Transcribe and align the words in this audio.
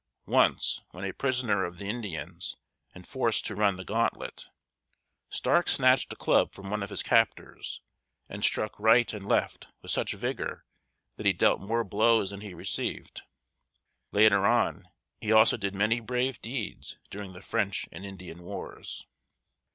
Once, 0.25 0.81
when 0.89 1.05
a 1.05 1.13
prisoner 1.13 1.63
of 1.63 1.77
the 1.77 1.87
Indians, 1.87 2.55
and 2.95 3.07
forced 3.07 3.45
to 3.45 3.53
run 3.55 3.75
the 3.75 3.85
gantlet. 3.85 4.47
Stark 5.29 5.67
snatched 5.69 6.11
a 6.11 6.15
club 6.15 6.51
from 6.53 6.71
one 6.71 6.81
of 6.81 6.89
his 6.89 7.03
captors, 7.03 7.81
and 8.27 8.43
struck 8.43 8.79
right 8.79 9.13
and 9.13 9.27
left 9.27 9.67
with 9.83 9.91
such 9.91 10.13
vigor 10.13 10.65
that 11.17 11.27
he 11.27 11.33
dealt 11.33 11.61
more 11.61 11.83
blows 11.83 12.31
than 12.31 12.41
he 12.41 12.55
received. 12.55 13.21
Later 14.11 14.43
on, 14.47 14.89
he 15.19 15.31
also 15.31 15.55
did 15.55 15.75
many 15.75 15.99
brave 15.99 16.41
deeds 16.41 16.97
during 17.11 17.33
the 17.33 17.41
French 17.43 17.87
and 17.91 18.03
Indian 18.03 18.41
wars. 18.41 19.05